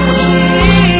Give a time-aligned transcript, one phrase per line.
[0.00, 0.97] 我